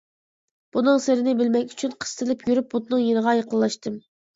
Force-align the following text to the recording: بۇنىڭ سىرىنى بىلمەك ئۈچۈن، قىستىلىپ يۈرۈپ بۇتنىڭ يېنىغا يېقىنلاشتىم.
بۇنىڭ 0.77 0.97
سىرىنى 1.03 1.37
بىلمەك 1.43 1.71
ئۈچۈن، 1.77 1.95
قىستىلىپ 2.03 2.45
يۈرۈپ 2.51 2.77
بۇتنىڭ 2.77 3.09
يېنىغا 3.09 3.41
يېقىنلاشتىم. 3.45 4.07